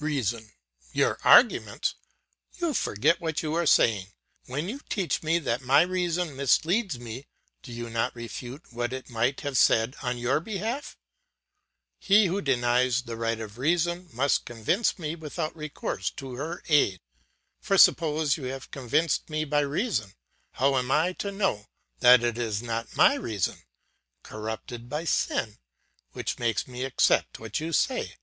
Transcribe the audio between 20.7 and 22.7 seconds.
am I to know that it is